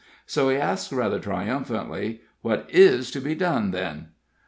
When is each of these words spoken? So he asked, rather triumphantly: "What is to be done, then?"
So 0.25 0.49
he 0.49 0.57
asked, 0.57 0.91
rather 0.91 1.19
triumphantly: 1.19 2.21
"What 2.41 2.65
is 2.71 3.11
to 3.11 3.21
be 3.21 3.35
done, 3.35 3.69
then?" 3.69 4.07